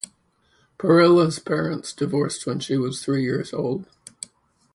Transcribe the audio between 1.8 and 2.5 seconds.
divorced